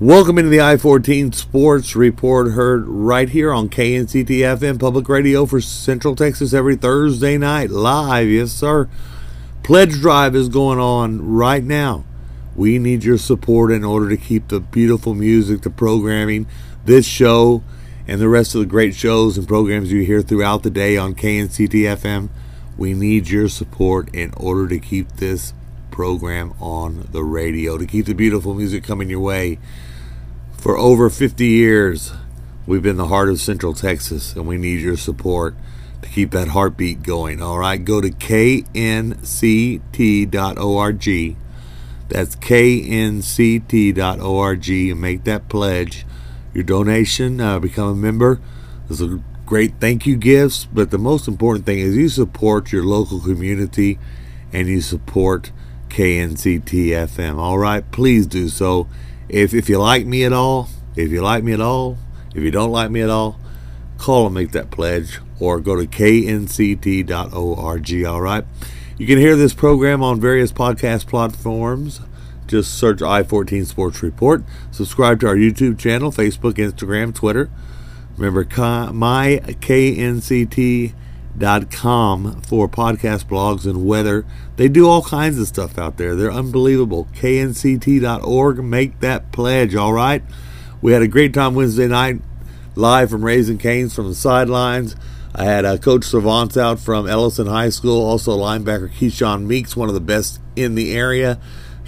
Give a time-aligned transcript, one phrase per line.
[0.00, 5.44] Welcome into the I 14 Sports Report, heard right here on KNCT FM Public Radio
[5.44, 8.28] for Central Texas every Thursday night, live.
[8.28, 8.88] Yes, sir.
[9.64, 12.04] Pledge drive is going on right now.
[12.54, 16.46] We need your support in order to keep the beautiful music, the programming,
[16.84, 17.64] this show,
[18.06, 21.16] and the rest of the great shows and programs you hear throughout the day on
[21.16, 22.28] KNCT FM.
[22.76, 25.54] We need your support in order to keep this
[25.98, 29.58] program on the radio, to keep the beautiful music coming your way.
[30.56, 32.12] For over 50 years,
[32.68, 35.56] we've been the heart of Central Texas, and we need your support
[36.02, 37.42] to keep that heartbeat going.
[37.42, 39.16] All right, go to knct.org.
[42.08, 46.06] That's knct.org and make that pledge.
[46.54, 48.40] Your donation, uh, become a member.
[48.86, 52.84] There's a great thank you gifts, but the most important thing is you support your
[52.84, 53.98] local community
[54.52, 55.50] and you support
[55.88, 57.38] KNCT FM.
[57.38, 58.88] All right, please do so.
[59.28, 61.98] If if you like me at all, if you like me at all,
[62.34, 63.38] if you don't like me at all,
[63.98, 67.34] call and make that pledge or go to knct.org.
[68.06, 68.44] All right.
[68.96, 72.00] You can hear this program on various podcast platforms.
[72.48, 74.42] Just search I 14 Sports Report.
[74.70, 77.50] Subscribe to our YouTube channel, Facebook, Instagram, Twitter.
[78.16, 78.42] Remember,
[81.38, 84.24] myknct.com for podcast blogs and weather.
[84.56, 86.14] They do all kinds of stuff out there.
[86.14, 87.08] They're unbelievable.
[87.14, 88.64] knct.org.
[88.64, 90.22] Make that pledge, all right?
[90.80, 92.20] We had a great time Wednesday night
[92.74, 94.96] live from Raising Canes from the sidelines.
[95.34, 99.88] I had uh, Coach Savants out from Ellison High School, also linebacker Keyshawn Meeks, one
[99.88, 101.38] of the best in the area.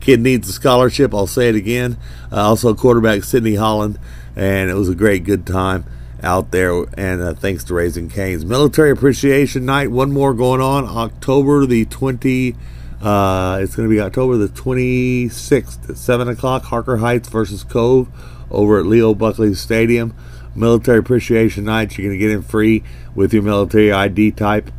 [0.00, 1.96] Kid needs a scholarship, I'll say it again.
[2.30, 3.98] Uh, also, quarterback Sidney Holland,
[4.36, 5.84] and it was a great, good time
[6.24, 6.84] out there.
[6.96, 8.44] And uh, thanks to Raising Canes.
[8.44, 12.56] Military Appreciation Night, one more going on October the 20.
[13.00, 16.64] Uh, it's going to be October the 26th at 7 o'clock.
[16.64, 18.08] Harker Heights versus Cove
[18.50, 20.14] over at Leo Buckley Stadium.
[20.56, 22.82] Military Appreciation Night, you're going to get in free
[23.14, 24.70] with your military ID type.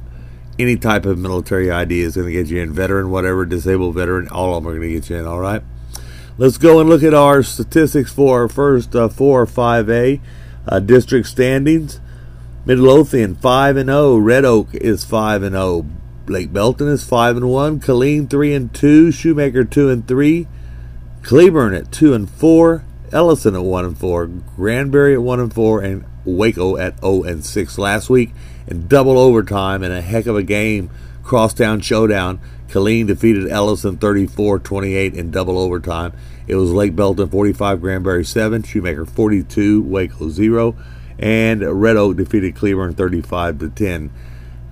[0.58, 2.72] Any type of military ID is going to get you in.
[2.72, 5.62] Veteran, whatever, disabled veteran, all of them are going to get you in, all right?
[6.38, 10.22] Let's go and look at our statistics for our first uh, 4 or 5A
[10.68, 12.00] uh, district standings.
[12.66, 15.86] Midlothian 5 and 0, Red Oak is 5 and 0,
[16.28, 20.48] Lake Belton is 5 and 1, Killeen 3 and 2, Shoemaker 2 and 3,
[21.22, 25.82] Cleburne at 2 and 4, Ellison at 1 and 4, Granbury at 1 and 4,
[25.82, 28.32] and Waco at 0 and 6 last week.
[28.68, 30.90] In double overtime and a heck of a game,
[31.26, 32.40] crosstown showdown.
[32.68, 36.14] Killeen defeated Ellison 34-28 in double overtime.
[36.48, 40.76] It was Lake Belton 45, Granbury 7, Shoemaker 42, Waco 0,
[41.20, 44.12] and Red Oak defeated Cleburne 35 to 10.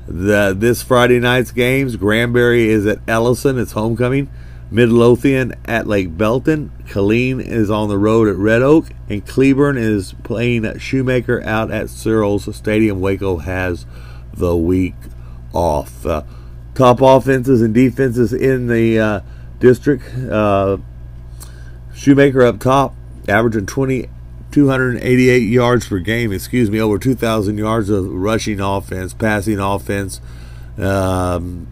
[0.05, 4.29] The this Friday night's games, Granbury is at Ellison, it's homecoming.
[4.69, 6.71] Midlothian at Lake Belton.
[6.87, 8.87] Killeen is on the road at Red Oak.
[9.07, 12.99] And Cleburne is playing Shoemaker out at Searles Stadium.
[12.99, 13.85] Waco has
[14.33, 14.95] the week
[15.53, 16.03] off.
[16.07, 16.23] Uh,
[16.75, 19.19] top offenses and defenses in the uh,
[19.59, 20.03] district.
[20.15, 20.77] Uh,
[21.93, 22.95] Shoemaker up top,
[23.27, 24.09] averaging 20,
[24.51, 30.21] 288 yards per game, excuse me, over 2,000 yards of rushing offense, passing offense.
[30.77, 31.67] Um,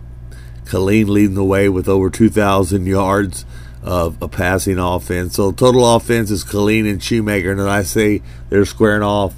[0.65, 3.45] Killeen leading the way with over 2,000 yards
[3.83, 5.35] of a passing offense.
[5.35, 9.33] So total offense is Killeen and Shoemaker, and I say they're squaring off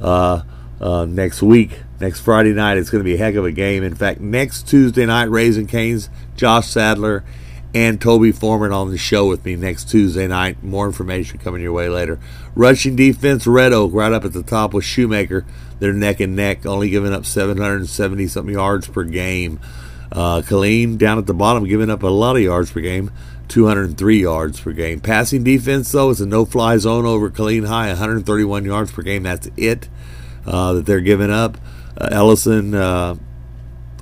[0.00, 0.42] uh,
[0.80, 2.78] uh, next week, next Friday night.
[2.78, 3.82] It's going to be a heck of a game.
[3.82, 7.24] In fact, next Tuesday night, Raising Canes, Josh Sadler,
[7.74, 10.62] and Toby Foreman on the show with me next Tuesday night.
[10.62, 12.20] More information coming your way later.
[12.54, 15.44] Rushing defense, Red Oak right up at the top with Shoemaker.
[15.80, 19.58] They're neck and neck, only giving up 770 something yards per game.
[20.12, 23.10] Uh, Killeen down at the bottom, giving up a lot of yards per game,
[23.48, 25.00] 203 yards per game.
[25.00, 29.24] Passing defense, though, is a no fly zone over Killeen High, 131 yards per game.
[29.24, 29.88] That's it
[30.46, 31.58] uh, that they're giving up.
[31.98, 33.16] Uh, Ellison uh,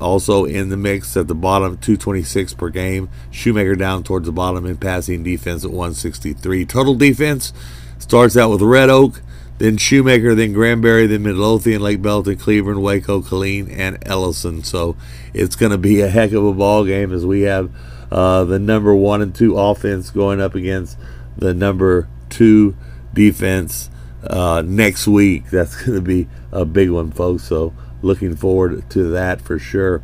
[0.00, 3.08] also in the mix at the bottom, 226 per game.
[3.30, 6.64] Shoemaker down towards the bottom in passing defense at 163.
[6.66, 7.52] Total defense
[7.98, 9.20] starts out with Red Oak
[9.62, 14.64] then Shoemaker, then Granbury, then Midlothian, Lake Belton, Cleburne, Waco, Killeen, and Ellison.
[14.64, 14.96] So
[15.32, 17.70] it's going to be a heck of a ball game as we have
[18.10, 20.98] uh, the number one and two offense going up against
[21.36, 22.76] the number two
[23.14, 23.88] defense
[24.24, 25.46] uh, next week.
[25.50, 27.44] That's going to be a big one, folks.
[27.44, 27.72] So
[28.02, 30.02] looking forward to that for sure.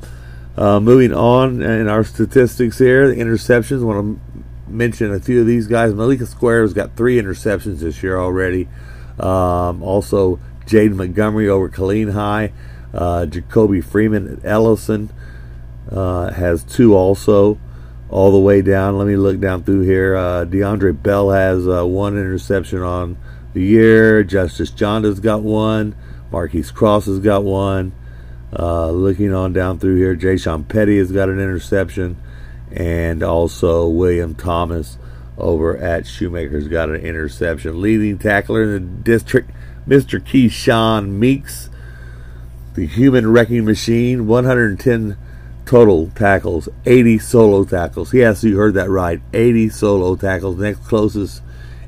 [0.57, 3.85] Uh, moving on in our statistics here, the interceptions.
[3.85, 5.95] Want to mention a few of these guys.
[5.95, 8.69] Malika Square has got three interceptions this year already.
[9.21, 12.53] Um, also, Jaden Montgomery over Killeen High.
[12.93, 15.11] Uh, Jacoby Freeman at Ellison
[15.91, 17.59] uh, has two also.
[18.11, 18.99] all the way down.
[18.99, 20.17] Let me look down through here.
[20.17, 23.17] Uh, DeAndre Bell has uh, one interception on
[23.55, 24.23] the year.
[24.23, 25.95] Justice Jonda's got one.
[26.31, 27.93] Marquise Cross has got one.
[28.57, 32.17] Uh, looking on down through here, Jay Sean Petty has got an interception.
[32.73, 34.99] And also William Thomas
[35.39, 37.81] over at Shoemaker's got an interception.
[37.81, 39.51] Leading tackler in the district,
[39.87, 40.21] Mr.
[40.21, 41.71] Keyshawn Meeks,
[42.75, 45.17] the human wrecking machine, 110
[45.65, 48.13] total tackles, 80 solo tackles.
[48.13, 49.21] Yes, you heard that right.
[49.33, 50.59] 80 solo tackles.
[50.59, 51.43] Next closest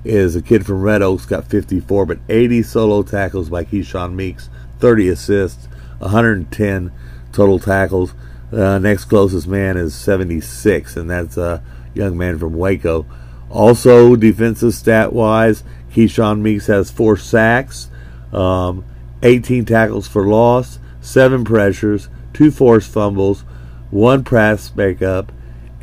[0.04, 4.48] is a kid from Red Oaks, got 54, but 80 solo tackles by Keyshawn Meeks,
[4.78, 5.68] 30 assists,
[5.98, 6.92] 110
[7.32, 8.14] total tackles.
[8.52, 11.62] Uh, next closest man is 76, and that's a
[11.94, 13.06] young man from Waco.
[13.48, 15.62] Also, defensive stat wise,
[15.92, 17.90] Keyshawn Meeks has four sacks,
[18.32, 18.84] um,
[19.22, 23.44] 18 tackles for loss, seven pressures, two forced fumbles,
[23.90, 25.32] one pass up,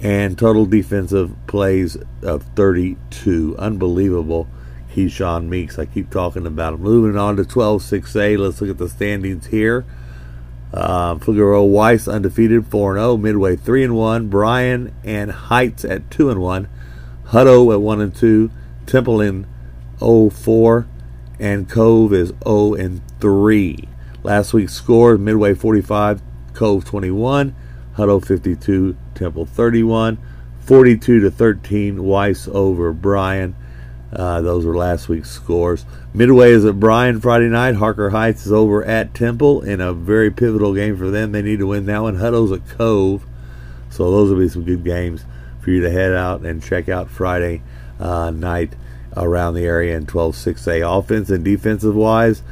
[0.01, 3.55] and total defensive plays of 32.
[3.57, 4.47] Unbelievable.
[4.93, 5.77] Keyshawn Meeks.
[5.77, 6.81] I keep talking about him.
[6.81, 8.37] Moving on to 12 6A.
[8.37, 9.85] Let's look at the standings here.
[10.73, 13.17] Uh, Pflugerville Weiss undefeated 4 0.
[13.17, 14.27] Midway 3 and 1.
[14.27, 16.67] Bryan and Heights at 2 and 1.
[17.27, 18.51] Hutto at 1 and 2.
[18.85, 19.47] Temple in
[19.99, 20.87] 0 4.
[21.39, 23.87] And Cove is 0 and 3.
[24.23, 26.21] Last week's score Midway 45,
[26.53, 27.55] Cove 21.
[27.97, 30.19] Hutto 52, Temple 31,
[30.61, 32.03] 42 to 13.
[32.03, 33.55] Weiss over Bryan.
[34.13, 35.85] Uh, those were last week's scores.
[36.13, 37.75] Midway is at Bryan Friday night.
[37.75, 41.31] Harker Heights is over at Temple in a very pivotal game for them.
[41.31, 42.17] They need to win that one.
[42.17, 43.25] Hutto's at Cove.
[43.89, 45.25] So those will be some good games
[45.59, 47.63] for you to head out and check out Friday
[47.99, 48.73] uh, night
[49.15, 50.99] around the area in 12 6A.
[50.99, 52.43] Offense and defensive wise,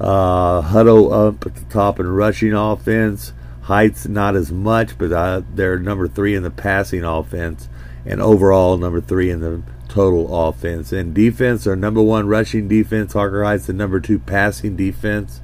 [0.00, 3.32] uh, up at the top in rushing offense.
[3.62, 7.68] Heights not as much, but uh, they're number three in the passing offense,
[8.04, 10.92] and overall number three in the total offense.
[10.92, 13.12] And defense, are number one rushing defense.
[13.12, 15.40] Harker Heights, the number two passing defense,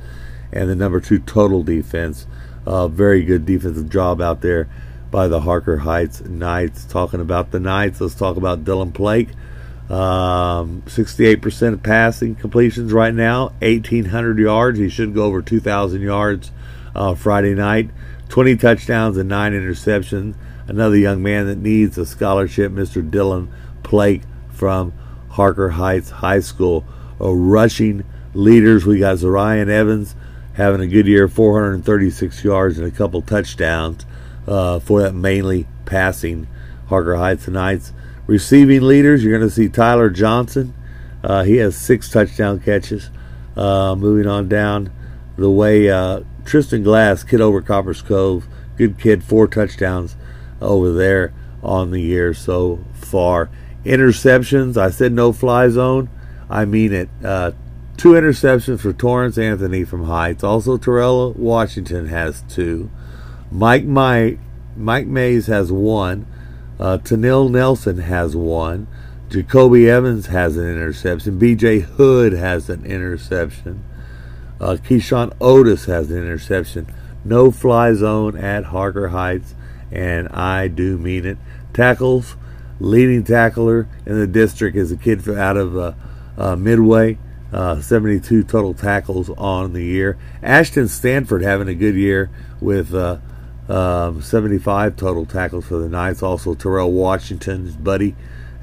[0.50, 2.26] and the number two total defense.
[2.67, 4.69] Uh, very good defensive job out there
[5.11, 6.85] by the Harker Heights Knights.
[6.85, 9.29] Talking about the Knights, let's talk about Dylan Blake.
[9.88, 14.79] Um, 68% of passing completions right now, 1,800 yards.
[14.79, 16.50] He should go over 2,000 yards
[16.94, 17.91] uh, Friday night.
[18.29, 20.35] 20 touchdowns and 9 interceptions.
[20.67, 23.09] Another young man that needs a scholarship, Mr.
[23.09, 23.49] Dylan
[23.83, 24.93] Plake from
[25.31, 26.85] Harker Heights High School.
[27.21, 28.05] Uh, rushing
[28.35, 30.15] leaders, we got Zarian Evans
[30.55, 34.05] having a good year, 436 yards and a couple touchdowns
[34.47, 36.49] uh, for that mainly passing
[36.89, 37.93] Harker Heights Knights.
[38.27, 40.75] Receiving leaders, you're going to see Tyler Johnson.
[41.23, 43.11] Uh, he has six touchdown catches.
[43.57, 44.93] Uh, moving on down
[45.40, 48.46] the way, uh, Tristan Glass, kid over Copperas Cove,
[48.76, 50.17] good kid, four touchdowns
[50.61, 51.32] over there
[51.62, 53.50] on the year so far.
[53.85, 56.08] Interceptions, I said no fly zone.
[56.50, 57.08] I mean it.
[57.25, 57.52] Uh,
[57.96, 60.43] two interceptions for Torrance Anthony from Heights.
[60.43, 62.91] Also, Terrell Washington has two.
[63.50, 64.38] Mike My,
[64.76, 66.26] Mike Mays has one.
[66.79, 68.87] Uh, Tanil Nelson has one.
[69.29, 71.38] Jacoby Evans has an interception.
[71.38, 71.81] B.J.
[71.81, 73.84] Hood has an interception.
[74.60, 76.93] Uh, Keyshawn Otis has an interception.
[77.25, 79.55] No fly zone at Harker Heights,
[79.90, 81.38] and I do mean it.
[81.72, 82.37] Tackles,
[82.81, 85.93] leading tackler in the district is a kid out of uh,
[86.37, 87.19] uh, Midway.
[87.50, 90.19] Uh, 72 total tackles on the year.
[90.43, 93.19] Ashton Stanford having a good year with uh,
[93.70, 96.22] um, 75 total tackles for the Knights.
[96.22, 98.15] Also, Terrell Washington's buddy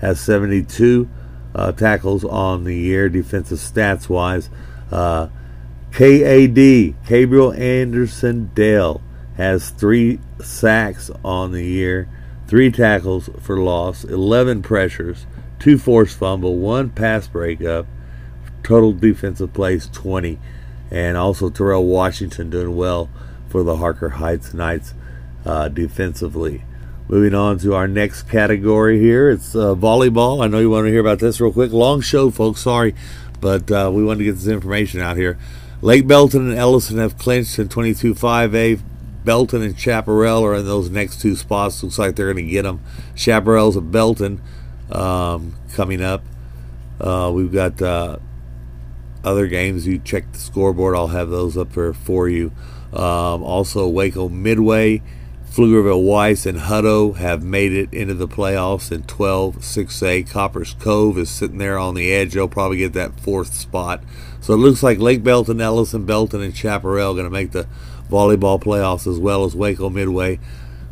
[0.02, 1.10] has 72
[1.56, 4.52] uh, tackles on the year, defensive stats wise.
[5.96, 9.02] KAD, Gabriel Anderson Dale,
[9.38, 12.10] has three sacks on the year,
[12.48, 15.26] three tackles for loss, 11 pressures,
[15.58, 17.86] two forced fumble, one pass breakup,
[18.62, 20.38] total defensive plays 20.
[20.92, 23.10] And also Terrell Washington doing well
[23.48, 24.94] for the Harker Heights Knights
[25.46, 26.66] uh, defensively.
[27.08, 30.44] Moving on to our next category here, it's uh, volleyball.
[30.44, 31.72] I know you want to hear about this real quick.
[31.72, 32.60] Long show, folks.
[32.60, 32.94] Sorry,
[33.40, 35.38] but uh, we wanted to get this information out here.
[35.86, 38.82] Lake Belton and Ellison have clinched in 22-5A.
[39.24, 41.84] Belton and Chaparral are in those next two spots.
[41.84, 42.82] Looks like they're going to get them.
[43.14, 44.42] Chaparral's at Belton
[44.92, 46.24] um, coming up.
[47.00, 48.18] Uh, we've got uh,
[49.24, 49.86] other games.
[49.86, 50.96] You check the scoreboard.
[50.96, 52.52] I'll have those up there for you.
[52.92, 55.04] Um, also, Waco Midway,
[55.48, 60.28] Pflugerville Weiss, and Hutto have made it into the playoffs in 12 6A.
[60.32, 62.34] Copperas Cove is sitting there on the edge.
[62.34, 64.04] They'll probably get that fourth spot.
[64.46, 67.68] So it looks like Lake Belton, Ellison, Belton, and Chaparral going to make the
[68.12, 70.38] volleyball playoffs as well as Waco Midway.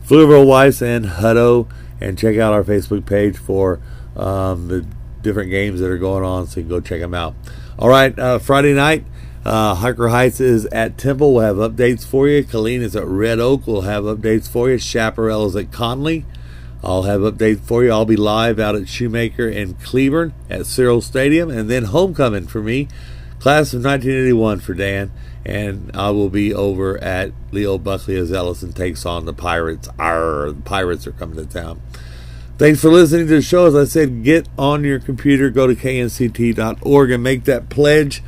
[0.03, 1.69] Pflugerville Weiss and Hutto
[2.01, 3.79] and check out our Facebook page for
[4.15, 4.88] um, the
[5.22, 7.36] different games that are going on, so you can go check them out.
[7.77, 9.05] All right, uh, Friday night,
[9.45, 11.36] uh, Harker Heights is at Temple.
[11.36, 12.43] We'll have updates for you.
[12.43, 13.67] Killeen is at Red Oak.
[13.67, 14.79] We'll have updates for you.
[14.79, 16.25] Chaparral is at Conley.
[16.83, 17.91] I'll have updates for you.
[17.91, 22.63] I'll be live out at Shoemaker and Cleburne at Cyril Stadium, and then homecoming for
[22.63, 22.88] me,
[23.43, 25.12] class of 1981 for Dan,
[25.45, 29.89] and I will be over at Leo Buckley as Ellison takes on the Pirates.
[30.00, 31.81] Arr, the Pirates are coming to town.
[32.57, 33.65] Thanks for listening to the show.
[33.65, 38.23] As I said, get on your computer, go to knct.org, and make that pledge.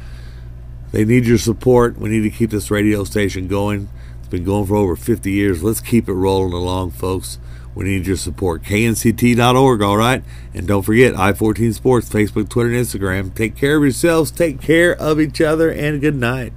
[0.92, 1.98] They need your support.
[1.98, 3.88] We need to keep this radio station going.
[4.20, 5.64] It's been going for over 50 years.
[5.64, 7.40] Let's keep it rolling along, folks.
[7.76, 8.64] We need your support.
[8.64, 10.24] KNCT.org, all right?
[10.54, 13.36] And don't forget, I 14 Sports, Facebook, Twitter, and Instagram.
[13.36, 16.54] Take care of yourselves, take care of each other, and good night.